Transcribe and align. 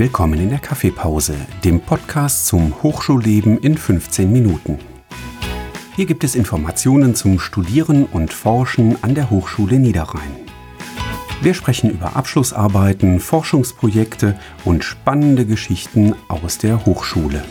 Willkommen 0.00 0.38
in 0.38 0.50
der 0.50 0.60
Kaffeepause, 0.60 1.34
dem 1.64 1.80
Podcast 1.80 2.46
zum 2.46 2.84
Hochschulleben 2.84 3.58
in 3.58 3.76
15 3.76 4.32
Minuten. 4.32 4.78
Hier 5.96 6.06
gibt 6.06 6.22
es 6.22 6.36
Informationen 6.36 7.16
zum 7.16 7.40
Studieren 7.40 8.04
und 8.04 8.32
Forschen 8.32 9.02
an 9.02 9.16
der 9.16 9.28
Hochschule 9.28 9.80
Niederrhein. 9.80 10.36
Wir 11.42 11.52
sprechen 11.52 11.90
über 11.90 12.14
Abschlussarbeiten, 12.14 13.18
Forschungsprojekte 13.18 14.38
und 14.64 14.84
spannende 14.84 15.44
Geschichten 15.44 16.14
aus 16.28 16.58
der 16.58 16.86
Hochschule. 16.86 17.42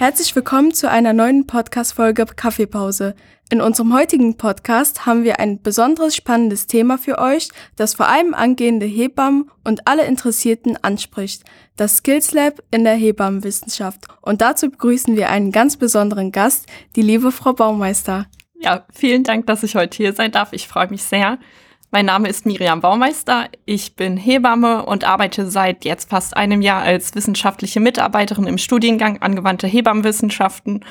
Herzlich 0.00 0.34
willkommen 0.34 0.72
zu 0.72 0.88
einer 0.88 1.12
neuen 1.12 1.46
Podcast-Folge 1.46 2.24
Kaffeepause. 2.24 3.14
In 3.50 3.60
unserem 3.60 3.92
heutigen 3.92 4.38
Podcast 4.38 5.04
haben 5.04 5.24
wir 5.24 5.38
ein 5.40 5.60
besonderes 5.60 6.16
spannendes 6.16 6.66
Thema 6.66 6.96
für 6.96 7.18
euch, 7.18 7.50
das 7.76 7.92
vor 7.92 8.08
allem 8.08 8.32
angehende 8.32 8.86
Hebammen 8.86 9.50
und 9.62 9.86
alle 9.86 10.06
Interessierten 10.06 10.82
anspricht. 10.82 11.44
Das 11.76 11.98
Skills 11.98 12.32
Lab 12.32 12.62
in 12.70 12.84
der 12.84 12.94
Hebammenwissenschaft. 12.94 14.06
Und 14.22 14.40
dazu 14.40 14.70
begrüßen 14.70 15.18
wir 15.18 15.28
einen 15.28 15.52
ganz 15.52 15.76
besonderen 15.76 16.32
Gast, 16.32 16.64
die 16.96 17.02
liebe 17.02 17.30
Frau 17.30 17.52
Baumeister. 17.52 18.24
Ja, 18.58 18.86
vielen 18.94 19.22
Dank, 19.22 19.46
dass 19.48 19.62
ich 19.64 19.74
heute 19.74 19.98
hier 19.98 20.14
sein 20.14 20.32
darf. 20.32 20.54
Ich 20.54 20.66
freue 20.66 20.88
mich 20.88 21.02
sehr. 21.02 21.38
Mein 21.92 22.06
Name 22.06 22.28
ist 22.28 22.46
Miriam 22.46 22.80
Baumeister. 22.80 23.48
Ich 23.64 23.96
bin 23.96 24.16
Hebamme 24.16 24.86
und 24.86 25.02
arbeite 25.02 25.50
seit 25.50 25.84
jetzt 25.84 26.08
fast 26.08 26.36
einem 26.36 26.62
Jahr 26.62 26.82
als 26.82 27.16
wissenschaftliche 27.16 27.80
Mitarbeiterin 27.80 28.46
im 28.46 28.58
Studiengang 28.58 29.20
Angewandte 29.20 29.66
Hebammenwissenschaften 29.66 30.84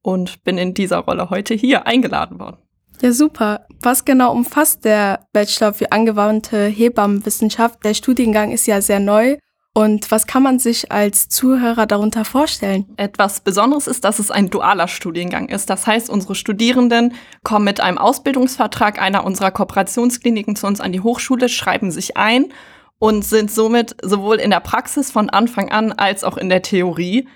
und 0.00 0.42
bin 0.42 0.56
in 0.56 0.72
dieser 0.72 1.00
Rolle 1.00 1.28
heute 1.28 1.52
hier 1.52 1.86
eingeladen 1.86 2.38
worden. 2.38 2.56
Ja, 3.02 3.12
super. 3.12 3.66
Was 3.82 4.06
genau 4.06 4.32
umfasst 4.32 4.86
der 4.86 5.26
Bachelor 5.34 5.74
für 5.74 5.92
angewandte 5.92 6.68
Hebammenwissenschaft? 6.68 7.84
Der 7.84 7.92
Studiengang 7.92 8.50
ist 8.50 8.66
ja 8.66 8.80
sehr 8.80 9.00
neu 9.00 9.36
und 9.76 10.12
was 10.12 10.28
kann 10.28 10.44
man 10.44 10.60
sich 10.60 10.92
als 10.92 11.28
Zuhörer 11.28 11.86
darunter 11.86 12.24
vorstellen? 12.24 12.86
Etwas 12.96 13.40
Besonderes 13.40 13.88
ist, 13.88 14.04
dass 14.04 14.20
es 14.20 14.30
ein 14.30 14.48
dualer 14.48 14.86
Studiengang 14.86 15.48
ist. 15.48 15.68
Das 15.68 15.88
heißt, 15.88 16.08
unsere 16.08 16.36
Studierenden 16.36 17.14
kommen 17.42 17.64
mit 17.64 17.80
einem 17.80 17.98
Ausbildungsvertrag 17.98 19.02
einer 19.02 19.24
unserer 19.24 19.50
Kooperationskliniken 19.50 20.54
zu 20.54 20.68
uns 20.68 20.80
an 20.80 20.92
die 20.92 21.00
Hochschule, 21.00 21.48
schreiben 21.48 21.90
sich 21.90 22.16
ein 22.16 22.52
und 23.00 23.24
sind 23.24 23.50
somit 23.50 23.96
sowohl 24.00 24.36
in 24.36 24.50
der 24.50 24.60
Praxis 24.60 25.10
von 25.10 25.28
Anfang 25.28 25.72
an 25.72 25.90
als 25.90 26.22
auch 26.22 26.36
in 26.36 26.48
der 26.48 26.62
Theorie 26.62 27.26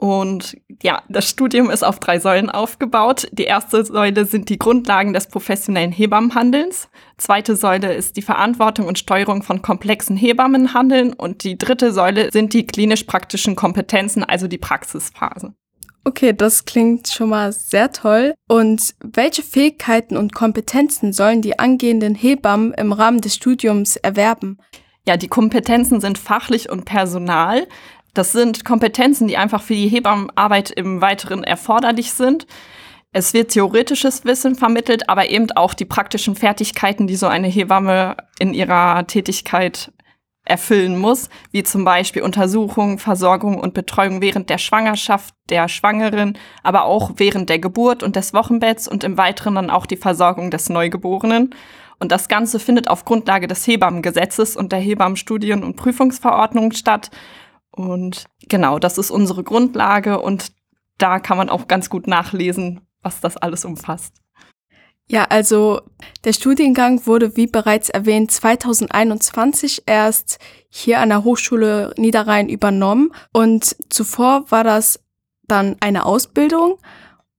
und 0.00 0.56
ja, 0.82 1.02
das 1.10 1.28
Studium 1.28 1.68
ist 1.68 1.84
auf 1.84 2.00
drei 2.00 2.18
Säulen 2.18 2.48
aufgebaut. 2.48 3.28
Die 3.32 3.44
erste 3.44 3.84
Säule 3.84 4.24
sind 4.24 4.48
die 4.48 4.58
Grundlagen 4.58 5.12
des 5.12 5.26
professionellen 5.26 5.92
Hebammenhandelns. 5.92 6.88
Zweite 7.18 7.54
Säule 7.54 7.92
ist 7.92 8.16
die 8.16 8.22
Verantwortung 8.22 8.86
und 8.86 8.98
Steuerung 8.98 9.42
von 9.42 9.60
komplexen 9.60 10.16
Hebammenhandeln. 10.16 11.12
Und 11.12 11.44
die 11.44 11.58
dritte 11.58 11.92
Säule 11.92 12.32
sind 12.32 12.54
die 12.54 12.66
klinisch-praktischen 12.66 13.56
Kompetenzen, 13.56 14.24
also 14.24 14.48
die 14.48 14.56
Praxisphase. 14.56 15.52
Okay, 16.04 16.32
das 16.32 16.64
klingt 16.64 17.08
schon 17.08 17.28
mal 17.28 17.52
sehr 17.52 17.92
toll. 17.92 18.32
Und 18.48 18.94
welche 19.04 19.42
Fähigkeiten 19.42 20.16
und 20.16 20.34
Kompetenzen 20.34 21.12
sollen 21.12 21.42
die 21.42 21.58
angehenden 21.58 22.14
Hebammen 22.14 22.72
im 22.72 22.92
Rahmen 22.94 23.20
des 23.20 23.34
Studiums 23.34 23.96
erwerben? 23.96 24.56
Ja, 25.06 25.18
die 25.18 25.28
Kompetenzen 25.28 26.00
sind 26.00 26.16
fachlich 26.16 26.70
und 26.70 26.84
personal. 26.84 27.66
Das 28.14 28.32
sind 28.32 28.64
Kompetenzen, 28.64 29.28
die 29.28 29.36
einfach 29.36 29.62
für 29.62 29.74
die 29.74 29.88
Hebammenarbeit 29.88 30.70
im 30.70 31.00
Weiteren 31.00 31.44
erforderlich 31.44 32.12
sind. 32.12 32.46
Es 33.12 33.34
wird 33.34 33.50
theoretisches 33.50 34.24
Wissen 34.24 34.54
vermittelt, 34.54 35.08
aber 35.08 35.30
eben 35.30 35.50
auch 35.52 35.74
die 35.74 35.84
praktischen 35.84 36.36
Fertigkeiten, 36.36 37.06
die 37.06 37.16
so 37.16 37.26
eine 37.26 37.48
Hebamme 37.48 38.16
in 38.38 38.54
ihrer 38.54 39.06
Tätigkeit 39.06 39.92
erfüllen 40.44 40.98
muss, 40.98 41.28
wie 41.50 41.62
zum 41.62 41.84
Beispiel 41.84 42.22
Untersuchung, 42.22 42.98
Versorgung 42.98 43.58
und 43.58 43.74
Betreuung 43.74 44.20
während 44.20 44.50
der 44.50 44.58
Schwangerschaft 44.58 45.34
der 45.48 45.68
Schwangeren, 45.68 46.38
aber 46.62 46.84
auch 46.84 47.12
während 47.16 47.48
der 47.50 47.58
Geburt 47.58 48.02
und 48.02 48.16
des 48.16 48.32
Wochenbetts 48.32 48.88
und 48.88 49.04
im 49.04 49.18
Weiteren 49.18 49.56
dann 49.56 49.70
auch 49.70 49.86
die 49.86 49.96
Versorgung 49.96 50.50
des 50.50 50.68
Neugeborenen. 50.68 51.54
Und 51.98 52.12
das 52.12 52.28
Ganze 52.28 52.58
findet 52.58 52.88
auf 52.88 53.04
Grundlage 53.04 53.46
des 53.46 53.66
Hebammengesetzes 53.66 54.56
und 54.56 54.72
der 54.72 54.80
Hebammenstudien- 54.80 55.62
und 55.62 55.76
Prüfungsverordnung 55.76 56.72
statt. 56.72 57.10
Und 57.72 58.24
genau, 58.48 58.78
das 58.78 58.98
ist 58.98 59.10
unsere 59.10 59.44
Grundlage 59.44 60.20
und 60.20 60.52
da 60.98 61.18
kann 61.18 61.36
man 61.36 61.48
auch 61.48 61.68
ganz 61.68 61.88
gut 61.88 62.06
nachlesen, 62.06 62.80
was 63.02 63.20
das 63.20 63.36
alles 63.36 63.64
umfasst. 63.64 64.20
Ja, 65.10 65.24
also 65.24 65.80
der 66.22 66.32
Studiengang 66.32 67.04
wurde, 67.04 67.36
wie 67.36 67.48
bereits 67.48 67.88
erwähnt, 67.88 68.30
2021 68.30 69.82
erst 69.86 70.38
hier 70.68 71.00
an 71.00 71.08
der 71.08 71.24
Hochschule 71.24 71.92
Niederrhein 71.96 72.48
übernommen 72.48 73.12
und 73.32 73.76
zuvor 73.92 74.48
war 74.52 74.62
das 74.62 75.00
dann 75.48 75.76
eine 75.80 76.06
Ausbildung 76.06 76.78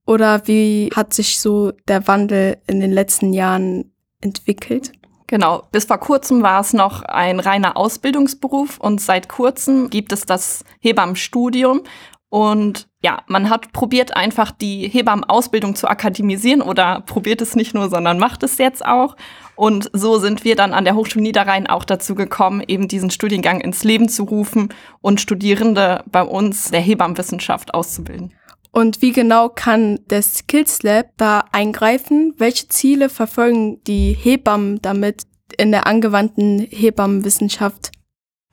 oder 0.04 0.46
wie 0.46 0.90
hat 0.94 1.14
sich 1.14 1.40
so 1.40 1.72
der 1.88 2.06
Wandel 2.06 2.58
in 2.66 2.80
den 2.80 2.92
letzten 2.92 3.32
Jahren 3.32 3.94
entwickelt? 4.20 4.92
Genau, 5.32 5.62
bis 5.72 5.86
vor 5.86 5.96
kurzem 5.96 6.42
war 6.42 6.60
es 6.60 6.74
noch 6.74 7.00
ein 7.04 7.40
reiner 7.40 7.78
Ausbildungsberuf 7.78 8.76
und 8.78 9.00
seit 9.00 9.30
kurzem 9.30 9.88
gibt 9.88 10.12
es 10.12 10.26
das 10.26 10.62
Hebammenstudium. 10.80 11.84
Und 12.28 12.86
ja, 13.02 13.22
man 13.28 13.48
hat 13.48 13.72
probiert 13.72 14.14
einfach 14.14 14.50
die 14.50 14.88
Hebammenausbildung 14.88 15.74
zu 15.74 15.88
akademisieren 15.88 16.60
oder 16.60 17.00
probiert 17.06 17.40
es 17.40 17.56
nicht 17.56 17.72
nur, 17.72 17.88
sondern 17.88 18.18
macht 18.18 18.42
es 18.42 18.58
jetzt 18.58 18.84
auch. 18.84 19.16
Und 19.56 19.88
so 19.94 20.18
sind 20.18 20.44
wir 20.44 20.54
dann 20.54 20.74
an 20.74 20.84
der 20.84 20.96
Hochschule 20.96 21.22
Niederrhein 21.22 21.66
auch 21.66 21.84
dazu 21.84 22.14
gekommen, 22.14 22.62
eben 22.68 22.86
diesen 22.86 23.08
Studiengang 23.08 23.62
ins 23.62 23.84
Leben 23.84 24.10
zu 24.10 24.24
rufen 24.24 24.68
und 25.00 25.18
Studierende 25.18 26.04
bei 26.12 26.24
uns 26.24 26.70
der 26.70 26.80
Hebammenwissenschaft 26.80 27.72
auszubilden. 27.72 28.34
Und 28.72 29.02
wie 29.02 29.12
genau 29.12 29.50
kann 29.50 30.00
der 30.06 30.22
Skills 30.22 30.82
Lab 30.82 31.10
da 31.18 31.44
eingreifen? 31.52 32.34
Welche 32.38 32.68
Ziele 32.68 33.10
verfolgen 33.10 33.84
die 33.84 34.14
Hebammen 34.14 34.80
damit 34.80 35.24
in 35.58 35.72
der 35.72 35.86
angewandten 35.86 36.58
Hebammenwissenschaft? 36.58 37.92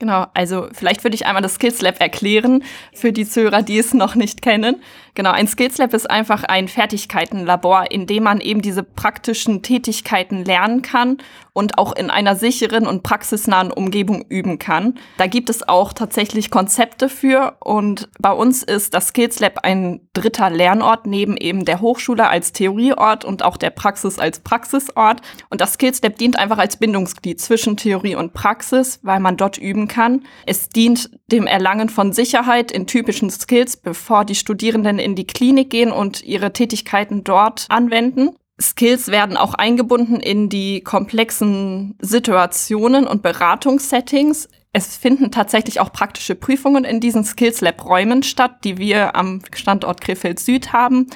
Genau, 0.00 0.26
also 0.32 0.66
vielleicht 0.72 1.04
würde 1.04 1.14
ich 1.14 1.26
einmal 1.26 1.42
das 1.42 1.56
Skills 1.56 1.82
Lab 1.82 2.00
erklären 2.00 2.64
für 2.94 3.12
die 3.12 3.28
Zuhörer, 3.28 3.60
die 3.60 3.78
es 3.78 3.92
noch 3.92 4.14
nicht 4.14 4.40
kennen. 4.40 4.76
Genau, 5.14 5.32
ein 5.32 5.46
Skills 5.46 5.76
Lab 5.76 5.92
ist 5.92 6.08
einfach 6.08 6.42
ein 6.44 6.68
Fertigkeitenlabor, 6.68 7.90
in 7.90 8.06
dem 8.06 8.22
man 8.22 8.40
eben 8.40 8.62
diese 8.62 8.82
praktischen 8.82 9.62
Tätigkeiten 9.62 10.42
lernen 10.42 10.80
kann 10.80 11.18
und 11.52 11.76
auch 11.76 11.94
in 11.94 12.08
einer 12.10 12.36
sicheren 12.36 12.86
und 12.86 13.02
praxisnahen 13.02 13.70
Umgebung 13.70 14.24
üben 14.28 14.58
kann. 14.58 14.98
Da 15.18 15.26
gibt 15.26 15.50
es 15.50 15.68
auch 15.68 15.92
tatsächlich 15.92 16.50
Konzepte 16.50 17.10
für 17.10 17.56
und 17.60 18.08
bei 18.18 18.32
uns 18.32 18.62
ist 18.62 18.94
das 18.94 19.08
Skills 19.08 19.40
Lab 19.40 19.58
ein 19.64 20.08
dritter 20.14 20.48
Lernort 20.48 21.06
neben 21.06 21.36
eben 21.36 21.64
der 21.64 21.80
Hochschule 21.80 22.28
als 22.28 22.52
Theorieort 22.52 23.24
und 23.24 23.44
auch 23.44 23.58
der 23.58 23.70
Praxis 23.70 24.18
als 24.18 24.40
Praxisort. 24.40 25.20
Und 25.50 25.60
das 25.60 25.74
Skills 25.74 26.00
Lab 26.02 26.16
dient 26.16 26.38
einfach 26.38 26.58
als 26.58 26.78
Bindungsglied 26.78 27.40
zwischen 27.40 27.76
Theorie 27.76 28.14
und 28.14 28.32
Praxis, 28.32 29.00
weil 29.02 29.20
man 29.20 29.36
dort 29.36 29.58
üben 29.58 29.88
kann. 29.90 30.22
Es 30.46 30.70
dient 30.70 31.10
dem 31.30 31.46
Erlangen 31.46 31.90
von 31.90 32.14
Sicherheit 32.14 32.72
in 32.72 32.86
typischen 32.86 33.28
Skills, 33.28 33.76
bevor 33.76 34.24
die 34.24 34.34
Studierenden 34.34 34.98
in 34.98 35.14
die 35.14 35.26
Klinik 35.26 35.68
gehen 35.68 35.92
und 35.92 36.22
ihre 36.22 36.54
Tätigkeiten 36.54 37.24
dort 37.24 37.66
anwenden. 37.68 38.30
Skills 38.60 39.08
werden 39.08 39.36
auch 39.36 39.54
eingebunden 39.54 40.16
in 40.20 40.48
die 40.48 40.80
komplexen 40.82 41.96
Situationen 42.00 43.06
und 43.06 43.22
Beratungssettings. 43.22 44.48
Es 44.72 44.96
finden 44.96 45.30
tatsächlich 45.30 45.80
auch 45.80 45.92
praktische 45.92 46.34
Prüfungen 46.34 46.84
in 46.84 47.00
diesen 47.00 47.24
Skills 47.24 47.60
Lab 47.60 47.84
Räumen 47.84 48.22
statt, 48.22 48.64
die 48.64 48.78
wir 48.78 49.16
am 49.16 49.42
Standort 49.52 50.00
Krefeld 50.00 50.38
Süd 50.38 50.72
haben. 50.72 51.08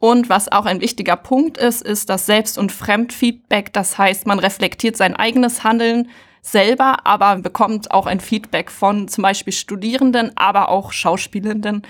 Und 0.00 0.30
was 0.30 0.50
auch 0.50 0.64
ein 0.64 0.80
wichtiger 0.80 1.16
Punkt 1.16 1.58
ist, 1.58 1.82
ist 1.82 2.08
das 2.08 2.24
Selbst- 2.24 2.56
und 2.56 2.72
Fremdfeedback. 2.72 3.72
Das 3.74 3.98
heißt, 3.98 4.26
man 4.26 4.38
reflektiert 4.38 4.96
sein 4.96 5.14
eigenes 5.14 5.62
Handeln 5.62 6.08
selber, 6.42 7.06
aber 7.06 7.36
bekommt 7.36 7.90
auch 7.90 8.06
ein 8.06 8.18
Feedback 8.18 8.70
von 8.70 9.08
zum 9.08 9.22
Beispiel 9.22 9.52
Studierenden, 9.52 10.32
aber 10.36 10.70
auch 10.70 10.92
Schauspielenden. 10.92 11.82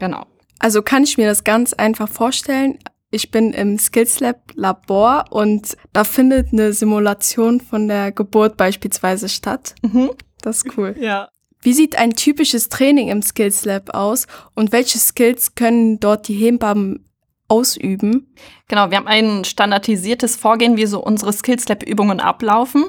Genau. 0.00 0.26
Also 0.58 0.82
kann 0.82 1.04
ich 1.04 1.16
mir 1.16 1.28
das 1.28 1.44
ganz 1.44 1.72
einfach 1.72 2.08
vorstellen. 2.08 2.78
Ich 3.12 3.30
bin 3.30 3.52
im 3.52 3.78
Skills 3.78 4.18
Lab 4.18 4.50
Labor 4.54 5.26
und 5.30 5.76
da 5.92 6.02
findet 6.02 6.52
eine 6.52 6.72
Simulation 6.72 7.60
von 7.60 7.86
der 7.86 8.10
Geburt 8.10 8.56
beispielsweise 8.56 9.28
statt. 9.28 9.76
Mhm. 9.82 10.10
Das 10.42 10.56
ist 10.56 10.76
cool. 10.76 10.96
Ja. 10.98 11.28
Wie 11.62 11.72
sieht 11.72 11.96
ein 11.96 12.14
typisches 12.14 12.68
Training 12.68 13.08
im 13.08 13.22
Skills 13.22 13.64
Lab 13.64 13.94
aus 13.94 14.26
und 14.54 14.72
welche 14.72 14.98
Skills 14.98 15.54
können 15.54 16.00
dort 16.00 16.26
die 16.26 16.34
Hebammen 16.34 17.03
ausüben? 17.48 18.34
Genau, 18.68 18.90
wir 18.90 18.96
haben 18.96 19.06
ein 19.06 19.44
standardisiertes 19.44 20.36
Vorgehen, 20.36 20.76
wie 20.76 20.86
so 20.86 21.02
unsere 21.02 21.32
Skills 21.32 21.68
Lab 21.68 21.82
Übungen 21.82 22.20
ablaufen. 22.20 22.86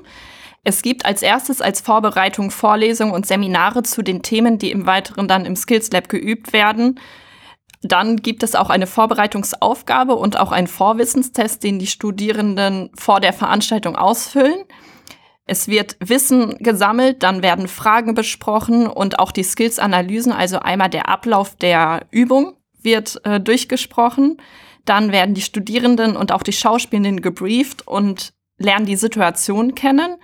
Es 0.64 0.82
gibt 0.82 1.06
als 1.06 1.22
erstes 1.22 1.62
als 1.62 1.82
Vorbereitung 1.82 2.50
Vorlesungen 2.50 3.14
und 3.14 3.28
Seminare 3.28 3.84
zu 3.84 4.02
den 4.02 4.24
Themen, 4.24 4.58
die 4.58 4.72
im 4.72 4.86
Weiteren 4.88 5.28
dann 5.28 5.46
im 5.46 5.56
Skills 5.56 5.92
Lab 5.92 6.10
geübt 6.10 6.54
werden. 6.54 7.00
Dann 7.84 8.18
gibt 8.18 8.42
es 8.42 8.56
auch 8.56 8.72
eine 8.72 8.88
Vorbereitungsaufgabe 8.88 10.16
und 10.16 10.40
auch 10.40 10.52
einen 10.52 10.68
Vorwissenstest, 10.68 11.64
den 11.64 11.78
die 11.78 11.88
Studierenden 11.88 12.90
vor 12.98 13.20
der 13.20 13.32
Veranstaltung 13.32 13.96
ausfüllen. 13.96 14.64
Es 15.46 15.68
wird 15.68 15.96
Wissen 16.00 16.58
gesammelt, 16.58 17.22
dann 17.22 17.44
werden 17.44 17.68
Fragen 17.68 18.16
besprochen 18.16 18.88
und 18.88 19.20
auch 19.20 19.32
die 19.32 19.44
Skills-Analysen, 19.44 20.32
also 20.32 20.58
einmal 20.58 20.90
der 20.90 21.08
Ablauf 21.08 21.56
der 21.56 22.08
Übung 22.10 22.56
wird 22.86 23.20
äh, 23.26 23.40
durchgesprochen. 23.40 24.38
Dann 24.86 25.12
werden 25.12 25.36
die 25.36 25.42
Studierenden 25.42 26.16
und 26.16 26.32
auch 26.32 26.44
die 26.44 26.54
Schauspielenden 26.54 27.22
gebrieft 27.22 27.88
und 27.88 28.34
lernen 28.58 28.86
die 28.86 28.96
Situation 28.96 29.76
kennen. 29.76 30.16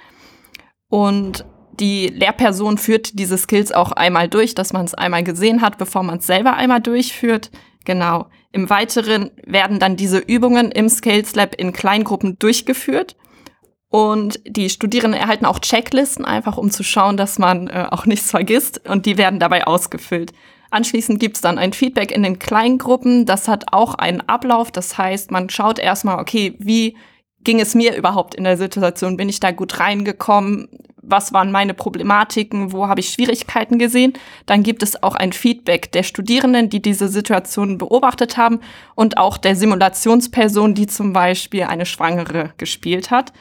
Und 0.88 1.46
die 1.80 2.08
Lehrperson 2.08 2.78
führt 2.78 3.18
diese 3.18 3.38
Skills 3.38 3.72
auch 3.72 3.92
einmal 3.92 4.28
durch, 4.28 4.56
dass 4.56 4.74
man 4.74 4.86
es 4.86 4.94
einmal 4.94 5.24
gesehen 5.24 5.62
hat, 5.62 5.78
bevor 5.78 6.04
man 6.04 6.19
es 6.19 6.28
selber 6.28 6.56
einmal 6.56 6.81
durchführt. 6.81 7.50
Genau. 7.86 8.28
Im 8.52 8.69
Weiteren 8.69 9.31
werden 9.46 9.80
dann 9.80 9.96
diese 9.96 10.19
Übungen 10.19 10.72
im 10.72 10.90
Skills 10.90 11.36
Lab 11.36 11.56
in 11.56 11.74
Kleingruppen 11.74 12.38
durchgeführt. 12.38 13.16
Und 13.90 14.40
die 14.46 14.69
Studierenden 14.69 15.19
erhalten 15.19 15.46
auch 15.46 15.60
Checklisten, 15.60 16.24
einfach 16.24 16.58
um 16.58 16.72
zu 16.72 16.84
schauen, 16.84 17.18
dass 17.18 17.40
man 17.40 17.68
äh, 17.68 17.88
auch 17.90 18.06
nichts 18.06 18.30
vergisst. 18.30 18.88
Und 18.88 19.06
die 19.06 19.18
werden 19.18 19.40
dabei 19.40 19.68
ausgefüllt. 19.68 20.31
Anschließend 20.71 21.19
gibt's 21.19 21.41
dann 21.41 21.57
ein 21.57 21.73
Feedback 21.73 22.12
in 22.12 22.23
den 22.23 22.39
Kleingruppen. 22.39 23.25
Das 23.25 23.47
hat 23.50 23.73
auch 23.73 23.95
einen 23.95 24.21
Ablauf. 24.21 24.71
Das 24.71 24.97
heißt, 24.97 25.29
man 25.29 25.50
schaut 25.50 25.79
erstmal, 25.79 26.19
okay, 26.19 26.56
wie 26.59 26.95
ging 27.44 27.59
es 27.59 27.75
mir 27.75 27.95
überhaupt 27.95 28.35
in 28.35 28.45
der 28.45 28.57
Situation? 28.57 29.18
Bin 29.18 29.27
ich 29.27 29.41
da 29.41 29.51
gut 29.51 29.79
reingekommen? 29.79 30.69
Was 31.01 31.33
waren 31.33 31.51
meine 31.51 31.73
Problematiken? 31.73 32.71
Wo 32.71 32.88
habe 32.88 33.01
ich 33.01 33.09
Schwierigkeiten 33.09 33.79
gesehen? 33.79 34.13
Dann 34.45 34.63
gibt 34.63 34.81
es 34.81 35.03
auch 35.03 35.15
ein 35.15 35.33
Feedback 35.33 35.91
der 35.91 36.03
Studierenden, 36.03 36.69
die 36.69 36.81
diese 36.81 37.09
Situation 37.09 37.77
beobachtet 37.77 38.38
haben 38.38 38.62
und 38.95 39.17
auch 39.17 39.38
der 39.38 39.57
Simulationsperson, 39.57 40.74
die 40.74 40.88
zum 40.88 41.12
Beispiel 41.12 41.63
eine 41.63 41.85
Schwangere 41.85 42.53
gespielt 42.57 43.12
hat. 43.12 43.33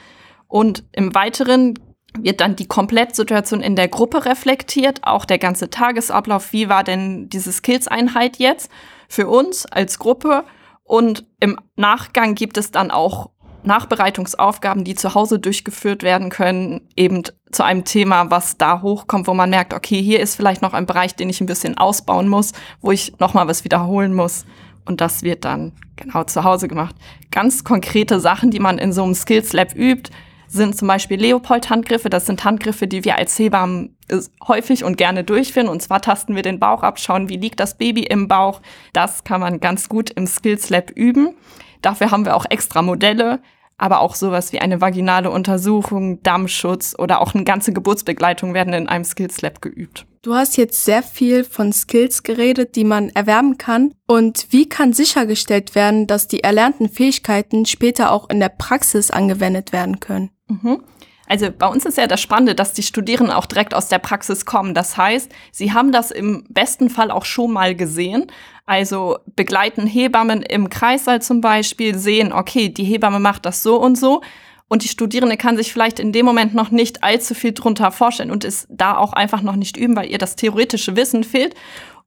Und 0.47 0.83
im 0.91 1.15
Weiteren 1.15 1.75
wird 2.17 2.41
dann 2.41 2.55
die 2.55 2.67
Komplettsituation 2.67 3.61
in 3.61 3.75
der 3.75 3.87
Gruppe 3.87 4.25
reflektiert, 4.25 4.99
auch 5.03 5.25
der 5.25 5.39
ganze 5.39 5.69
Tagesablauf. 5.69 6.51
Wie 6.53 6.69
war 6.69 6.83
denn 6.83 7.29
diese 7.29 7.51
Skills-Einheit 7.51 8.37
jetzt 8.37 8.69
für 9.07 9.27
uns 9.27 9.65
als 9.65 9.99
Gruppe? 9.99 10.43
Und 10.83 11.25
im 11.39 11.57
Nachgang 11.77 12.35
gibt 12.35 12.57
es 12.57 12.71
dann 12.71 12.91
auch 12.91 13.29
Nachbereitungsaufgaben, 13.63 14.83
die 14.83 14.95
zu 14.95 15.13
Hause 15.13 15.39
durchgeführt 15.39 16.03
werden 16.03 16.29
können, 16.29 16.89
eben 16.95 17.23
zu 17.51 17.63
einem 17.63 17.85
Thema, 17.85 18.31
was 18.31 18.57
da 18.57 18.81
hochkommt, 18.81 19.27
wo 19.27 19.33
man 19.33 19.49
merkt, 19.49 19.73
okay, 19.73 20.01
hier 20.01 20.19
ist 20.19 20.35
vielleicht 20.35 20.61
noch 20.61 20.73
ein 20.73 20.85
Bereich, 20.85 21.15
den 21.15 21.29
ich 21.29 21.41
ein 21.41 21.47
bisschen 21.47 21.77
ausbauen 21.77 22.27
muss, 22.27 22.53
wo 22.81 22.91
ich 22.91 23.19
nochmal 23.19 23.47
was 23.47 23.63
wiederholen 23.63 24.13
muss. 24.13 24.45
Und 24.85 24.99
das 24.99 25.21
wird 25.21 25.45
dann 25.45 25.73
genau 25.95 26.23
zu 26.23 26.43
Hause 26.43 26.67
gemacht. 26.67 26.95
Ganz 27.29 27.63
konkrete 27.63 28.19
Sachen, 28.19 28.49
die 28.49 28.59
man 28.59 28.79
in 28.79 28.93
so 28.93 29.03
einem 29.03 29.13
Skills 29.13 29.53
Lab 29.53 29.75
übt, 29.75 30.11
sind 30.51 30.77
zum 30.77 30.87
Beispiel 30.87 31.19
Leopold-Handgriffe. 31.19 32.09
Das 32.09 32.25
sind 32.25 32.43
Handgriffe, 32.43 32.87
die 32.87 33.05
wir 33.05 33.17
als 33.17 33.37
Hebammen 33.39 33.97
äh, 34.09 34.19
häufig 34.47 34.83
und 34.83 34.97
gerne 34.97 35.23
durchführen. 35.23 35.69
Und 35.69 35.81
zwar 35.81 36.01
tasten 36.01 36.35
wir 36.35 36.41
den 36.41 36.59
Bauch 36.59 36.83
ab, 36.83 36.99
schauen, 36.99 37.29
wie 37.29 37.37
liegt 37.37 37.59
das 37.59 37.77
Baby 37.77 38.03
im 38.03 38.27
Bauch. 38.27 38.61
Das 38.93 39.23
kann 39.23 39.41
man 39.41 39.59
ganz 39.59 39.87
gut 39.87 40.09
im 40.11 40.27
Skills 40.27 40.69
Lab 40.69 40.91
üben. 40.91 41.35
Dafür 41.81 42.11
haben 42.11 42.25
wir 42.25 42.35
auch 42.35 42.45
extra 42.49 42.81
Modelle, 42.81 43.39
aber 43.77 44.01
auch 44.01 44.13
sowas 44.13 44.51
wie 44.53 44.59
eine 44.59 44.81
vaginale 44.81 45.31
Untersuchung, 45.31 46.21
Dammschutz 46.21 46.95
oder 46.97 47.21
auch 47.21 47.33
eine 47.33 47.43
ganze 47.43 47.73
Geburtsbegleitung 47.73 48.53
werden 48.53 48.73
in 48.73 48.87
einem 48.87 49.05
Skills 49.05 49.41
Lab 49.41 49.61
geübt. 49.61 50.05
Du 50.21 50.35
hast 50.35 50.55
jetzt 50.55 50.85
sehr 50.85 51.01
viel 51.01 51.43
von 51.43 51.73
Skills 51.73 52.21
geredet, 52.21 52.75
die 52.75 52.83
man 52.83 53.09
erwerben 53.09 53.57
kann. 53.57 53.95
Und 54.05 54.45
wie 54.51 54.69
kann 54.69 54.93
sichergestellt 54.93 55.73
werden, 55.73 56.05
dass 56.05 56.27
die 56.27 56.43
erlernten 56.43 56.89
Fähigkeiten 56.89 57.65
später 57.65 58.11
auch 58.11 58.29
in 58.29 58.39
der 58.39 58.49
Praxis 58.49 59.09
angewendet 59.09 59.73
werden 59.73 59.99
können? 59.99 60.29
Mhm. 60.51 60.81
Also 61.27 61.47
bei 61.49 61.67
uns 61.67 61.85
ist 61.85 61.97
ja 61.97 62.07
das 62.07 62.19
Spannende, 62.19 62.55
dass 62.55 62.73
die 62.73 62.83
Studierenden 62.83 63.33
auch 63.33 63.45
direkt 63.45 63.73
aus 63.73 63.87
der 63.87 63.99
Praxis 63.99 64.45
kommen. 64.45 64.73
Das 64.73 64.97
heißt, 64.97 65.31
sie 65.53 65.71
haben 65.71 65.93
das 65.93 66.11
im 66.11 66.43
besten 66.49 66.89
Fall 66.89 67.09
auch 67.09 67.23
schon 67.23 67.53
mal 67.53 67.73
gesehen. 67.73 68.27
Also 68.65 69.17
begleiten 69.37 69.87
Hebammen 69.87 70.41
im 70.41 70.69
Kreissaal 70.69 71.21
zum 71.21 71.39
Beispiel, 71.39 71.97
sehen, 71.97 72.33
okay, 72.33 72.67
die 72.67 72.83
Hebamme 72.83 73.19
macht 73.19 73.45
das 73.45 73.63
so 73.63 73.79
und 73.79 73.97
so. 73.97 74.21
Und 74.67 74.83
die 74.83 74.89
Studierende 74.89 75.37
kann 75.37 75.55
sich 75.55 75.71
vielleicht 75.71 75.99
in 75.99 76.11
dem 76.11 76.25
Moment 76.25 76.53
noch 76.53 76.71
nicht 76.71 77.03
allzu 77.03 77.33
viel 77.33 77.53
drunter 77.53 77.91
vorstellen 77.91 78.31
und 78.31 78.43
ist 78.43 78.67
da 78.69 78.97
auch 78.97 79.13
einfach 79.13 79.41
noch 79.41 79.55
nicht 79.55 79.77
üben, 79.77 79.95
weil 79.95 80.09
ihr 80.09 80.17
das 80.17 80.35
theoretische 80.35 80.95
Wissen 80.95 81.23
fehlt. 81.23 81.55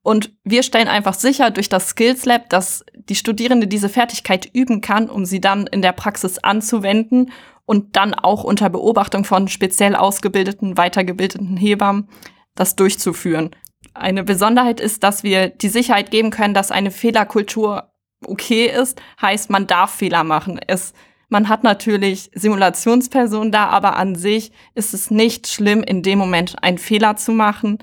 Und 0.04 0.32
wir 0.44 0.62
stellen 0.62 0.86
einfach 0.86 1.14
sicher 1.14 1.50
durch 1.50 1.70
das 1.70 1.88
Skills 1.88 2.26
Lab, 2.26 2.50
dass 2.50 2.84
die 2.94 3.14
Studierende 3.14 3.66
diese 3.66 3.88
Fertigkeit 3.88 4.46
üben 4.52 4.82
kann, 4.82 5.08
um 5.08 5.24
sie 5.24 5.40
dann 5.40 5.66
in 5.66 5.80
der 5.80 5.92
Praxis 5.92 6.38
anzuwenden 6.38 7.32
und 7.64 7.96
dann 7.96 8.12
auch 8.12 8.44
unter 8.44 8.68
Beobachtung 8.68 9.24
von 9.24 9.48
speziell 9.48 9.96
ausgebildeten, 9.96 10.76
weitergebildeten 10.76 11.56
Hebammen 11.56 12.08
das 12.54 12.76
durchzuführen. 12.76 13.56
Eine 13.94 14.24
Besonderheit 14.24 14.78
ist, 14.78 15.02
dass 15.04 15.22
wir 15.22 15.48
die 15.48 15.70
Sicherheit 15.70 16.10
geben 16.10 16.28
können, 16.28 16.52
dass 16.52 16.70
eine 16.70 16.90
Fehlerkultur 16.90 17.90
okay 18.26 18.66
ist, 18.66 19.00
heißt, 19.22 19.48
man 19.48 19.66
darf 19.66 19.94
Fehler 19.94 20.22
machen. 20.22 20.60
Es, 20.66 20.92
man 21.30 21.48
hat 21.48 21.64
natürlich 21.64 22.30
Simulationspersonen 22.34 23.52
da, 23.52 23.68
aber 23.68 23.96
an 23.96 24.16
sich 24.16 24.52
ist 24.74 24.92
es 24.92 25.10
nicht 25.10 25.46
schlimm, 25.46 25.82
in 25.82 26.02
dem 26.02 26.18
Moment 26.18 26.62
einen 26.62 26.78
Fehler 26.78 27.16
zu 27.16 27.32
machen. 27.32 27.78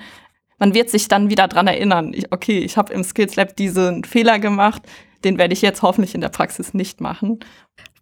Man 0.62 0.76
wird 0.76 0.92
sich 0.92 1.08
dann 1.08 1.32
wieder 1.32 1.48
dran 1.48 1.66
erinnern, 1.66 2.12
ich, 2.14 2.32
okay, 2.32 2.60
ich 2.60 2.78
habe 2.78 2.94
im 2.94 3.04
Skills 3.04 3.36
Lab 3.36 3.56
diesen 3.56 4.04
Fehler 4.04 4.38
gemacht, 4.38 4.84
den 5.24 5.40
werde 5.40 5.54
ich 5.54 5.64
jetzt 5.64 5.82
hoffentlich 5.82 6.14
in 6.14 6.22
der 6.22 6.30
Praxis 6.30 6.76
nicht 6.76 7.02
machen. 7.02 7.40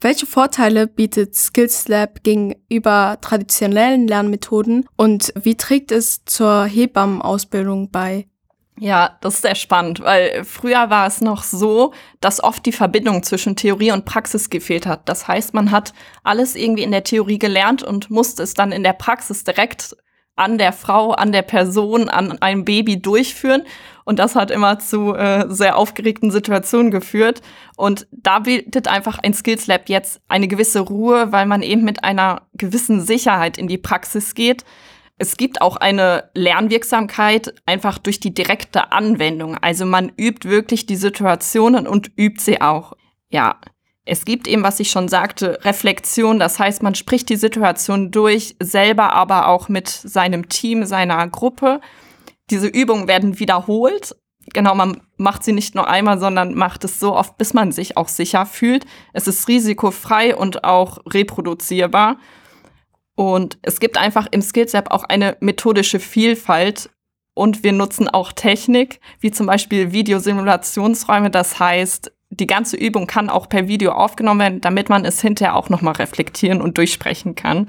Welche 0.02 0.26
Vorteile 0.26 0.86
bietet 0.86 1.36
Skills 1.36 1.88
Lab 1.88 2.22
gegenüber 2.22 3.18
traditionellen 3.22 4.10
Lernmethoden 4.10 4.86
und 4.98 5.32
wie 5.42 5.56
trägt 5.56 5.94
es 5.94 6.26
zur 6.26 6.66
Hebammenausbildung 6.66 7.92
bei? 7.92 8.28
Ja, 8.78 9.18
das 9.22 9.36
ist 9.36 9.44
sehr 9.44 9.56
spannend, 9.56 10.02
weil 10.02 10.44
früher 10.44 10.90
war 10.90 11.08
es 11.08 11.22
noch 11.22 11.44
so, 11.44 11.94
dass 12.20 12.44
oft 12.44 12.66
die 12.66 12.74
Verbindung 12.74 13.24
zwischen 13.24 13.56
Theorie 13.56 13.94
und 13.94 14.04
Praxis 14.04 14.50
gefehlt 14.50 14.86
hat. 14.86 15.08
Das 15.08 15.30
heißt, 15.30 15.54
man 15.54 15.72
hat 15.72 15.94
alles 16.24 16.58
irgendwie 16.58 16.84
in 16.84 16.92
der 16.92 17.06
Theorie 17.06 17.40
gelernt 17.40 17.84
und 17.84 18.10
musste 18.10 18.44
es 18.44 18.54
dann 18.54 18.74
in 18.74 18.84
der 18.84 18.94
Praxis 18.94 19.46
direkt 19.46 19.96
an 20.36 20.58
der 20.58 20.74
Frau, 20.74 21.12
an 21.12 21.32
der 21.32 21.42
Person, 21.42 22.10
an 22.10 22.42
einem 22.42 22.66
Baby 22.66 23.02
durchführen. 23.02 23.64
Und 24.06 24.20
das 24.20 24.36
hat 24.36 24.52
immer 24.52 24.80
zu 24.80 25.14
äh, 25.14 25.46
sehr 25.50 25.78
aufgeregten 25.78 26.32
Situationen 26.32 26.92
geführt. 26.92 27.42
Und 27.78 28.08
da 28.12 28.40
bietet 28.40 28.88
einfach 28.88 29.20
ein 29.20 29.34
Skills 29.34 29.68
Lab 29.68 29.90
jetzt 29.90 30.22
eine 30.28 30.48
gewisse 30.48 30.80
Ruhe, 30.80 31.32
weil 31.32 31.46
man 31.46 31.62
eben 31.62 31.84
mit 31.84 32.04
einer 32.04 32.44
gewissen 32.54 33.02
Sicherheit 33.02 33.58
in 33.58 33.68
die 33.68 33.78
Praxis 33.78 34.34
geht. 34.34 34.64
Es 35.22 35.36
gibt 35.36 35.62
auch 35.62 35.76
eine 35.76 36.30
Lernwirksamkeit 36.34 37.54
einfach 37.66 37.98
durch 37.98 38.22
die 38.22 38.34
direkte 38.34 38.94
Anwendung. 38.94 39.58
Also 39.58 39.86
man 39.86 40.12
übt 40.18 40.50
wirklich 40.50 40.86
die 40.86 40.96
Situationen 40.96 41.86
und 41.86 42.10
übt 42.18 42.42
sie 42.42 42.62
auch. 42.62 42.94
Ja, 43.30 43.60
es 44.10 44.26
gibt 44.26 44.48
eben, 44.48 44.64
was 44.64 44.80
ich 44.80 44.90
schon 44.90 45.08
sagte, 45.08 45.60
Reflexion. 45.64 46.40
Das 46.40 46.58
heißt, 46.58 46.82
man 46.82 46.96
spricht 46.96 47.30
die 47.30 47.36
Situation 47.36 48.10
durch, 48.10 48.56
selber 48.60 49.14
aber 49.14 49.48
auch 49.48 49.70
mit 49.70 49.88
seinem 49.88 50.50
Team, 50.50 50.86
seiner 50.86 51.28
Gruppe. 51.28 51.80
Diese 52.50 52.68
Übungen 52.68 53.08
werden 53.08 53.40
wiederholt. 53.40 54.16
Genau, 54.52 54.74
man 54.74 55.02
macht 55.18 55.44
sie 55.44 55.52
nicht 55.52 55.76
nur 55.76 55.88
einmal, 55.88 56.20
sondern 56.20 56.56
macht 56.56 56.84
es 56.86 57.00
so 57.00 57.16
oft, 57.16 57.38
bis 57.38 57.54
man 57.54 57.72
sich 57.72 57.98
auch 57.98 58.08
sicher 58.08 58.48
fühlt. 58.48 58.88
Es 59.14 59.28
ist 59.28 59.48
risikofrei 59.48 60.36
und 60.36 60.64
auch 60.64 60.98
reproduzierbar. 61.06 62.18
Und 63.14 63.60
es 63.62 63.80
gibt 63.80 63.98
einfach 63.98 64.26
im 64.32 64.42
Skills 64.42 64.74
Lab 64.74 64.90
auch 64.90 65.04
eine 65.04 65.38
methodische 65.40 66.00
Vielfalt. 66.00 66.90
Und 67.36 67.64
wir 67.64 67.74
nutzen 67.74 68.10
auch 68.10 68.32
Technik, 68.32 69.02
wie 69.20 69.30
zum 69.30 69.46
Beispiel 69.46 69.92
Videosimulationsräume. 69.92 71.30
Das 71.30 71.60
heißt, 71.60 72.12
die 72.30 72.48
ganze 72.48 72.78
Übung 72.78 73.08
kann 73.08 73.30
auch 73.30 73.50
per 73.50 73.68
Video 73.68 73.92
aufgenommen 73.92 74.40
werden, 74.40 74.62
damit 74.62 74.90
man 74.90 75.06
es 75.06 75.22
hinterher 75.22 75.56
auch 75.56 75.70
nochmal 75.70 75.96
reflektieren 75.96 76.62
und 76.62 76.78
durchsprechen 76.78 77.36
kann. 77.36 77.68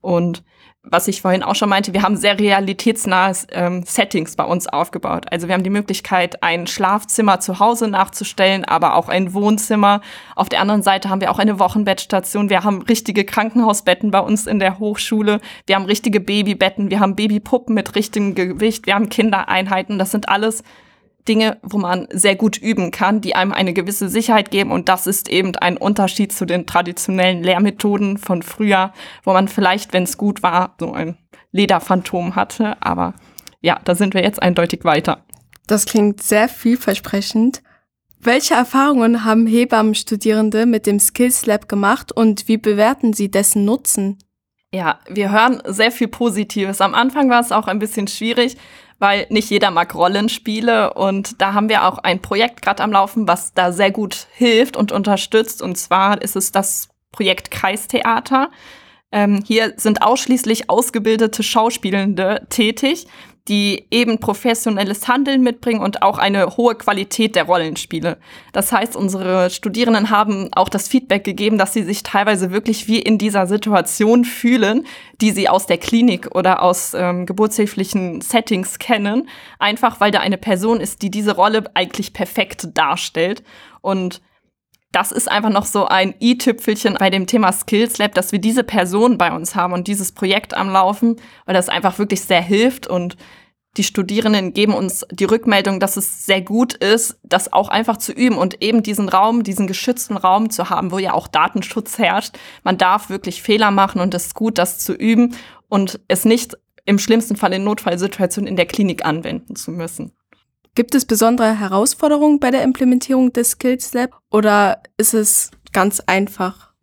Und 0.00 0.44
was 0.88 1.08
ich 1.08 1.20
vorhin 1.20 1.42
auch 1.42 1.56
schon 1.56 1.68
meinte, 1.68 1.92
wir 1.92 2.02
haben 2.02 2.16
sehr 2.16 2.38
realitätsnahe 2.38 3.34
ähm, 3.50 3.82
Settings 3.84 4.36
bei 4.36 4.44
uns 4.44 4.68
aufgebaut. 4.68 5.26
Also 5.32 5.48
wir 5.48 5.54
haben 5.54 5.64
die 5.64 5.70
Möglichkeit, 5.70 6.44
ein 6.44 6.68
Schlafzimmer 6.68 7.40
zu 7.40 7.58
Hause 7.58 7.88
nachzustellen, 7.88 8.64
aber 8.64 8.94
auch 8.94 9.08
ein 9.08 9.34
Wohnzimmer. 9.34 10.00
Auf 10.36 10.48
der 10.48 10.60
anderen 10.60 10.82
Seite 10.82 11.10
haben 11.10 11.20
wir 11.20 11.32
auch 11.32 11.40
eine 11.40 11.58
Wochenbettstation. 11.58 12.50
Wir 12.50 12.62
haben 12.62 12.82
richtige 12.82 13.24
Krankenhausbetten 13.24 14.12
bei 14.12 14.20
uns 14.20 14.46
in 14.46 14.60
der 14.60 14.78
Hochschule. 14.78 15.40
Wir 15.66 15.74
haben 15.74 15.86
richtige 15.86 16.20
Babybetten. 16.20 16.88
Wir 16.90 17.00
haben 17.00 17.16
Babypuppen 17.16 17.74
mit 17.74 17.96
richtigem 17.96 18.36
Gewicht. 18.36 18.86
Wir 18.86 18.94
haben 18.94 19.08
Kindereinheiten. 19.08 19.98
Das 19.98 20.12
sind 20.12 20.28
alles 20.28 20.62
Dinge, 21.28 21.58
wo 21.62 21.78
man 21.78 22.06
sehr 22.10 22.36
gut 22.36 22.58
üben 22.58 22.90
kann, 22.90 23.20
die 23.20 23.34
einem 23.34 23.52
eine 23.52 23.72
gewisse 23.72 24.08
Sicherheit 24.08 24.50
geben. 24.50 24.70
Und 24.70 24.88
das 24.88 25.06
ist 25.06 25.28
eben 25.28 25.54
ein 25.56 25.76
Unterschied 25.76 26.32
zu 26.32 26.46
den 26.46 26.66
traditionellen 26.66 27.42
Lehrmethoden 27.42 28.18
von 28.18 28.42
früher, 28.42 28.92
wo 29.24 29.32
man 29.32 29.48
vielleicht, 29.48 29.92
wenn 29.92 30.04
es 30.04 30.16
gut 30.16 30.42
war, 30.42 30.74
so 30.78 30.92
ein 30.92 31.16
Lederphantom 31.52 32.36
hatte. 32.36 32.80
Aber 32.82 33.14
ja, 33.60 33.80
da 33.84 33.94
sind 33.94 34.14
wir 34.14 34.22
jetzt 34.22 34.42
eindeutig 34.42 34.84
weiter. 34.84 35.24
Das 35.66 35.86
klingt 35.86 36.22
sehr 36.22 36.48
vielversprechend. 36.48 37.62
Welche 38.18 38.54
Erfahrungen 38.54 39.24
haben 39.24 39.46
Hebammenstudierende 39.46 40.66
mit 40.66 40.86
dem 40.86 40.98
Skills 40.98 41.46
Lab 41.46 41.68
gemacht 41.68 42.12
und 42.12 42.48
wie 42.48 42.56
bewerten 42.56 43.12
sie 43.12 43.30
dessen 43.30 43.64
Nutzen? 43.64 44.18
Ja, 44.72 44.98
wir 45.08 45.30
hören 45.30 45.62
sehr 45.66 45.92
viel 45.92 46.08
Positives. 46.08 46.80
Am 46.80 46.94
Anfang 46.94 47.30
war 47.30 47.40
es 47.40 47.52
auch 47.52 47.68
ein 47.68 47.78
bisschen 47.78 48.08
schwierig, 48.08 48.56
weil 48.98 49.26
nicht 49.30 49.50
jeder 49.50 49.70
mag 49.70 49.94
Rollenspiele 49.94 50.94
und 50.94 51.40
da 51.40 51.52
haben 51.52 51.68
wir 51.68 51.86
auch 51.86 51.98
ein 51.98 52.22
Projekt 52.22 52.62
gerade 52.62 52.82
am 52.82 52.92
Laufen, 52.92 53.28
was 53.28 53.52
da 53.52 53.72
sehr 53.72 53.90
gut 53.90 54.26
hilft 54.32 54.76
und 54.76 54.92
unterstützt. 54.92 55.62
Und 55.62 55.76
zwar 55.76 56.22
ist 56.22 56.36
es 56.36 56.52
das 56.52 56.88
Projekt 57.12 57.50
Kreistheater. 57.50 58.50
Ähm, 59.12 59.42
hier 59.46 59.74
sind 59.76 60.02
ausschließlich 60.02 60.68
ausgebildete 60.68 61.42
Schauspielende 61.42 62.46
tätig, 62.50 63.06
die 63.48 63.86
eben 63.90 64.18
professionelles 64.18 65.06
Handeln 65.06 65.42
mitbringen 65.42 65.80
und 65.80 66.02
auch 66.02 66.18
eine 66.18 66.56
hohe 66.56 66.74
Qualität 66.74 67.36
der 67.36 67.44
Rollenspiele. 67.44 68.18
Das 68.52 68.72
heißt, 68.72 68.96
unsere 68.96 69.50
Studierenden 69.50 70.10
haben 70.10 70.48
auch 70.52 70.68
das 70.68 70.88
Feedback 70.88 71.24
gegeben, 71.24 71.58
dass 71.58 71.72
sie 71.72 71.84
sich 71.84 72.02
teilweise 72.02 72.50
wirklich 72.50 72.88
wie 72.88 72.98
in 72.98 73.18
dieser 73.18 73.46
Situation 73.46 74.24
fühlen, 74.24 74.84
die 75.20 75.30
sie 75.30 75.48
aus 75.48 75.66
der 75.66 75.78
Klinik 75.78 76.34
oder 76.34 76.62
aus 76.62 76.94
ähm, 76.94 77.26
geburtshilflichen 77.26 78.20
Settings 78.20 78.78
kennen, 78.78 79.28
einfach 79.58 80.00
weil 80.00 80.10
da 80.10 80.20
eine 80.20 80.38
Person 80.38 80.80
ist, 80.80 81.02
die 81.02 81.10
diese 81.10 81.34
Rolle 81.34 81.64
eigentlich 81.74 82.12
perfekt 82.12 82.68
darstellt. 82.74 83.42
Und 83.80 84.20
das 84.96 85.12
ist 85.12 85.30
einfach 85.30 85.50
noch 85.50 85.66
so 85.66 85.84
ein 85.84 86.14
i-Tüpfelchen 86.22 86.94
bei 86.98 87.10
dem 87.10 87.26
Thema 87.26 87.52
Skills 87.52 87.98
Lab, 87.98 88.14
dass 88.14 88.32
wir 88.32 88.38
diese 88.38 88.64
Person 88.64 89.18
bei 89.18 89.30
uns 89.30 89.54
haben 89.54 89.74
und 89.74 89.88
dieses 89.88 90.10
Projekt 90.10 90.54
am 90.54 90.70
Laufen, 90.70 91.16
weil 91.44 91.52
das 91.52 91.68
einfach 91.68 91.98
wirklich 91.98 92.22
sehr 92.22 92.40
hilft 92.40 92.86
und 92.86 93.18
die 93.76 93.84
Studierenden 93.84 94.54
geben 94.54 94.72
uns 94.72 95.04
die 95.10 95.26
Rückmeldung, 95.26 95.80
dass 95.80 95.98
es 95.98 96.24
sehr 96.24 96.40
gut 96.40 96.72
ist, 96.72 97.18
das 97.24 97.52
auch 97.52 97.68
einfach 97.68 97.98
zu 97.98 98.10
üben 98.12 98.38
und 98.38 98.62
eben 98.62 98.82
diesen 98.82 99.10
Raum, 99.10 99.42
diesen 99.42 99.66
geschützten 99.66 100.16
Raum 100.16 100.48
zu 100.48 100.70
haben, 100.70 100.90
wo 100.90 100.98
ja 100.98 101.12
auch 101.12 101.28
Datenschutz 101.28 101.98
herrscht. 101.98 102.38
Man 102.64 102.78
darf 102.78 103.10
wirklich 103.10 103.42
Fehler 103.42 103.70
machen 103.70 104.00
und 104.00 104.14
es 104.14 104.28
ist 104.28 104.34
gut, 104.34 104.56
das 104.56 104.78
zu 104.78 104.94
üben 104.94 105.36
und 105.68 106.00
es 106.08 106.24
nicht 106.24 106.56
im 106.86 106.98
schlimmsten 106.98 107.36
Fall 107.36 107.52
in 107.52 107.64
Notfallsituationen 107.64 108.48
in 108.48 108.56
der 108.56 108.64
Klinik 108.64 109.04
anwenden 109.04 109.56
zu 109.56 109.72
müssen. 109.72 110.15
Gibt 110.76 110.94
es 110.94 111.06
besondere 111.06 111.58
Herausforderungen 111.58 112.38
bei 112.38 112.50
der 112.50 112.62
Implementierung 112.62 113.32
des 113.32 113.52
Skills 113.52 113.94
Lab 113.94 114.10
oder 114.30 114.82
ist 114.98 115.14
es 115.14 115.50
ganz 115.72 116.00
einfach? 116.00 116.74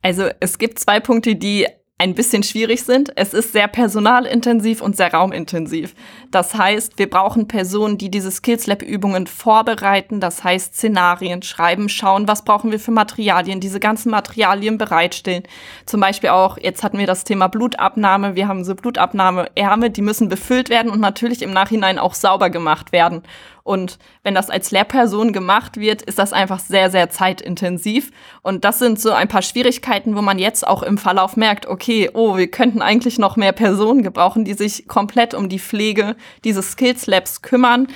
Also 0.00 0.30
es 0.40 0.56
gibt 0.56 0.78
zwei 0.78 0.98
Punkte, 0.98 1.36
die 1.36 1.66
ein 2.00 2.14
bisschen 2.14 2.44
schwierig 2.44 2.84
sind. 2.84 3.12
Es 3.16 3.34
ist 3.34 3.52
sehr 3.52 3.66
personalintensiv 3.66 4.80
und 4.80 4.96
sehr 4.96 5.12
raumintensiv. 5.12 5.96
Das 6.30 6.54
heißt, 6.54 6.96
wir 6.96 7.10
brauchen 7.10 7.48
Personen, 7.48 7.98
die 7.98 8.08
diese 8.08 8.30
Skills 8.30 8.68
Lab 8.68 8.82
Übungen 8.82 9.26
vorbereiten, 9.26 10.20
das 10.20 10.44
heißt 10.44 10.74
Szenarien 10.74 11.42
schreiben, 11.42 11.88
schauen, 11.88 12.28
was 12.28 12.44
brauchen 12.44 12.70
wir 12.70 12.78
für 12.78 12.92
Materialien, 12.92 13.58
diese 13.58 13.80
ganzen 13.80 14.10
Materialien 14.10 14.78
bereitstellen. 14.78 15.42
Zum 15.86 16.00
Beispiel 16.00 16.30
auch, 16.30 16.56
jetzt 16.56 16.84
hatten 16.84 16.98
wir 16.98 17.06
das 17.06 17.24
Thema 17.24 17.48
Blutabnahme. 17.48 18.36
Wir 18.36 18.46
haben 18.46 18.62
so 18.62 18.76
Blutabnahmeärme, 18.76 19.90
die 19.90 20.02
müssen 20.02 20.28
befüllt 20.28 20.68
werden 20.68 20.92
und 20.92 21.00
natürlich 21.00 21.42
im 21.42 21.52
Nachhinein 21.52 21.98
auch 21.98 22.14
sauber 22.14 22.48
gemacht 22.48 22.92
werden. 22.92 23.22
Und 23.68 23.98
wenn 24.22 24.34
das 24.34 24.48
als 24.48 24.70
Lehrperson 24.70 25.34
gemacht 25.34 25.76
wird, 25.76 26.00
ist 26.00 26.18
das 26.18 26.32
einfach 26.32 26.58
sehr, 26.58 26.90
sehr 26.90 27.10
zeitintensiv. 27.10 28.12
Und 28.40 28.64
das 28.64 28.78
sind 28.78 28.98
so 28.98 29.10
ein 29.10 29.28
paar 29.28 29.42
Schwierigkeiten, 29.42 30.16
wo 30.16 30.22
man 30.22 30.38
jetzt 30.38 30.66
auch 30.66 30.82
im 30.82 30.96
Verlauf 30.96 31.36
merkt, 31.36 31.66
okay, 31.66 32.08
oh, 32.14 32.38
wir 32.38 32.50
könnten 32.50 32.80
eigentlich 32.80 33.18
noch 33.18 33.36
mehr 33.36 33.52
Personen 33.52 34.02
gebrauchen, 34.02 34.46
die 34.46 34.54
sich 34.54 34.88
komplett 34.88 35.34
um 35.34 35.50
die 35.50 35.58
Pflege 35.58 36.16
dieses 36.44 36.72
Skills 36.72 37.06
Labs 37.06 37.42
kümmern 37.42 37.88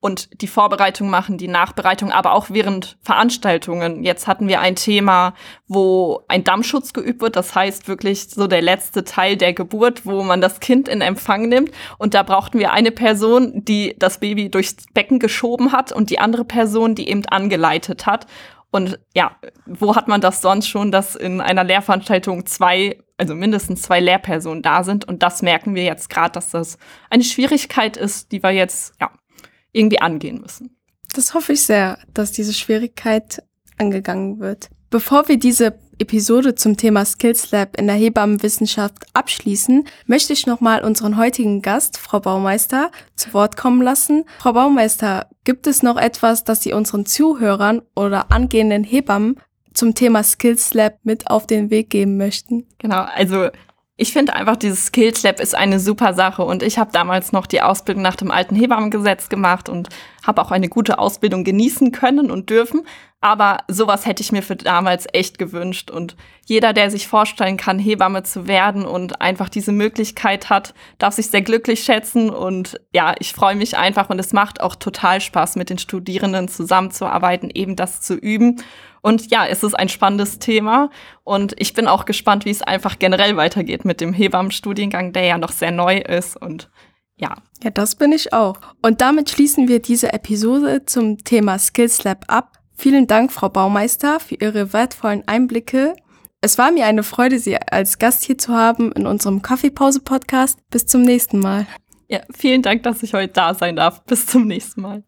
und 0.00 0.40
die 0.40 0.46
Vorbereitung 0.46 1.10
machen, 1.10 1.36
die 1.36 1.46
Nachbereitung, 1.46 2.10
aber 2.10 2.32
auch 2.32 2.46
während 2.48 2.96
Veranstaltungen. 3.02 4.02
Jetzt 4.02 4.26
hatten 4.26 4.48
wir 4.48 4.60
ein 4.60 4.74
Thema, 4.74 5.34
wo 5.68 6.22
ein 6.26 6.42
Dammschutz 6.42 6.94
geübt 6.94 7.20
wird. 7.20 7.36
Das 7.36 7.54
heißt 7.54 7.86
wirklich 7.86 8.30
so 8.30 8.46
der 8.46 8.62
letzte 8.62 9.04
Teil 9.04 9.36
der 9.36 9.52
Geburt, 9.52 10.06
wo 10.06 10.22
man 10.22 10.40
das 10.40 10.60
Kind 10.60 10.88
in 10.88 11.02
Empfang 11.02 11.48
nimmt. 11.48 11.70
Und 11.98 12.14
da 12.14 12.22
brauchten 12.22 12.58
wir 12.58 12.72
eine 12.72 12.92
Person, 12.92 13.62
die 13.64 13.94
das 13.98 14.20
Baby 14.20 14.50
durchs 14.50 14.76
Becken 14.94 15.18
geschoben 15.18 15.72
hat 15.72 15.92
und 15.92 16.08
die 16.08 16.18
andere 16.18 16.46
Person, 16.46 16.94
die 16.94 17.10
eben 17.10 17.26
angeleitet 17.26 18.06
hat. 18.06 18.26
Und 18.70 18.98
ja, 19.14 19.36
wo 19.66 19.96
hat 19.96 20.08
man 20.08 20.22
das 20.22 20.40
sonst 20.40 20.68
schon, 20.68 20.92
dass 20.92 21.14
in 21.14 21.42
einer 21.42 21.64
Lehrveranstaltung 21.64 22.46
zwei, 22.46 23.02
also 23.18 23.34
mindestens 23.34 23.82
zwei 23.82 24.00
Lehrpersonen 24.00 24.62
da 24.62 24.82
sind? 24.82 25.06
Und 25.06 25.22
das 25.22 25.42
merken 25.42 25.74
wir 25.74 25.82
jetzt 25.82 26.08
gerade, 26.08 26.32
dass 26.32 26.50
das 26.50 26.78
eine 27.10 27.24
Schwierigkeit 27.24 27.98
ist, 27.98 28.32
die 28.32 28.42
wir 28.42 28.52
jetzt 28.52 28.94
ja 28.98 29.10
irgendwie 29.72 30.00
angehen 30.00 30.40
müssen. 30.40 30.76
Das 31.14 31.34
hoffe 31.34 31.52
ich 31.54 31.62
sehr, 31.62 31.98
dass 32.14 32.32
diese 32.32 32.52
Schwierigkeit 32.52 33.42
angegangen 33.78 34.38
wird. 34.38 34.70
Bevor 34.90 35.28
wir 35.28 35.38
diese 35.38 35.78
Episode 35.98 36.54
zum 36.54 36.76
Thema 36.76 37.04
Skills 37.04 37.50
Lab 37.50 37.76
in 37.78 37.86
der 37.86 37.96
Hebammenwissenschaft 37.96 39.04
abschließen, 39.12 39.86
möchte 40.06 40.32
ich 40.32 40.46
nochmal 40.46 40.82
unseren 40.82 41.16
heutigen 41.16 41.62
Gast, 41.62 41.98
Frau 41.98 42.20
Baumeister, 42.20 42.90
zu 43.16 43.34
Wort 43.34 43.56
kommen 43.56 43.82
lassen. 43.82 44.24
Frau 44.38 44.52
Baumeister, 44.52 45.28
gibt 45.44 45.66
es 45.66 45.82
noch 45.82 45.96
etwas, 45.96 46.44
das 46.44 46.62
Sie 46.62 46.72
unseren 46.72 47.06
Zuhörern 47.06 47.82
oder 47.94 48.32
angehenden 48.32 48.82
Hebammen 48.82 49.36
zum 49.74 49.94
Thema 49.94 50.22
Skills 50.22 50.74
Lab 50.74 50.98
mit 51.02 51.28
auf 51.28 51.46
den 51.46 51.70
Weg 51.70 51.90
geben 51.90 52.16
möchten? 52.16 52.66
Genau, 52.78 53.02
also 53.02 53.50
ich 54.00 54.14
finde 54.14 54.32
einfach, 54.34 54.56
dieses 54.56 54.86
Skills 54.86 55.22
Lab 55.24 55.40
ist 55.40 55.54
eine 55.54 55.78
super 55.78 56.14
Sache. 56.14 56.42
Und 56.42 56.62
ich 56.62 56.78
habe 56.78 56.90
damals 56.90 57.32
noch 57.32 57.46
die 57.46 57.60
Ausbildung 57.60 58.02
nach 58.02 58.16
dem 58.16 58.30
alten 58.30 58.56
Hebammengesetz 58.56 59.28
gemacht 59.28 59.68
und 59.68 59.90
habe 60.26 60.42
auch 60.42 60.50
eine 60.50 60.68
gute 60.68 60.98
Ausbildung 60.98 61.44
genießen 61.44 61.92
können 61.92 62.30
und 62.30 62.50
dürfen. 62.50 62.86
Aber 63.22 63.58
sowas 63.68 64.06
hätte 64.06 64.22
ich 64.22 64.32
mir 64.32 64.42
für 64.42 64.56
damals 64.56 65.06
echt 65.12 65.38
gewünscht. 65.38 65.90
Und 65.90 66.16
jeder, 66.46 66.72
der 66.72 66.90
sich 66.90 67.06
vorstellen 67.06 67.58
kann, 67.58 67.78
Hebamme 67.78 68.22
zu 68.22 68.48
werden 68.48 68.86
und 68.86 69.20
einfach 69.20 69.50
diese 69.50 69.72
Möglichkeit 69.72 70.48
hat, 70.48 70.72
darf 70.98 71.14
sich 71.14 71.26
sehr 71.28 71.42
glücklich 71.42 71.82
schätzen. 71.84 72.30
Und 72.30 72.80
ja, 72.94 73.14
ich 73.18 73.34
freue 73.34 73.56
mich 73.56 73.76
einfach 73.76 74.08
und 74.08 74.18
es 74.18 74.32
macht 74.32 74.62
auch 74.62 74.74
total 74.74 75.20
Spaß, 75.20 75.56
mit 75.56 75.68
den 75.68 75.78
Studierenden 75.78 76.48
zusammenzuarbeiten, 76.48 77.50
eben 77.52 77.76
das 77.76 78.00
zu 78.00 78.14
üben. 78.14 78.62
Und 79.02 79.30
ja, 79.30 79.46
es 79.46 79.62
ist 79.62 79.74
ein 79.74 79.88
spannendes 79.88 80.38
Thema 80.38 80.90
und 81.24 81.54
ich 81.58 81.72
bin 81.72 81.86
auch 81.86 82.04
gespannt, 82.04 82.44
wie 82.44 82.50
es 82.50 82.62
einfach 82.62 82.98
generell 82.98 83.36
weitergeht 83.36 83.84
mit 83.84 84.00
dem 84.00 84.12
Hebammenstudiengang, 84.12 85.12
der 85.12 85.24
ja 85.24 85.38
noch 85.38 85.52
sehr 85.52 85.70
neu 85.70 85.98
ist 85.98 86.36
und 86.36 86.70
ja. 87.20 87.36
Ja, 87.62 87.70
das 87.70 87.94
bin 87.94 88.12
ich 88.12 88.32
auch. 88.32 88.58
Und 88.82 89.00
damit 89.00 89.30
schließen 89.30 89.68
wir 89.68 89.80
diese 89.80 90.12
Episode 90.12 90.86
zum 90.86 91.18
Thema 91.18 91.58
Skills 91.58 92.04
Lab 92.04 92.24
ab. 92.28 92.58
Vielen 92.74 93.06
Dank, 93.06 93.30
Frau 93.30 93.50
Baumeister, 93.50 94.20
für 94.20 94.36
Ihre 94.36 94.72
wertvollen 94.72 95.22
Einblicke. 95.26 95.94
Es 96.40 96.56
war 96.56 96.70
mir 96.72 96.86
eine 96.86 97.02
Freude, 97.02 97.38
Sie 97.38 97.56
als 97.58 97.98
Gast 97.98 98.24
hier 98.24 98.38
zu 98.38 98.54
haben 98.54 98.92
in 98.92 99.06
unserem 99.06 99.42
Kaffeepause-Podcast. 99.42 100.58
Bis 100.70 100.86
zum 100.86 101.02
nächsten 101.02 101.38
Mal. 101.38 101.66
Ja, 102.08 102.20
vielen 102.34 102.62
Dank, 102.62 102.82
dass 102.82 103.02
ich 103.02 103.12
heute 103.12 103.34
da 103.34 103.52
sein 103.52 103.76
darf. 103.76 104.02
Bis 104.06 104.24
zum 104.24 104.46
nächsten 104.46 104.80
Mal. 104.80 105.04